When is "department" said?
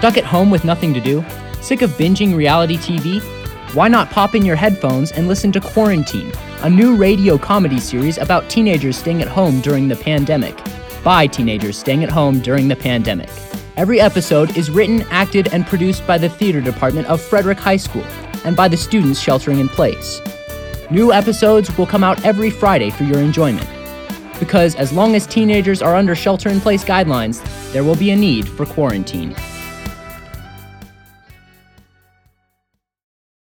16.62-17.06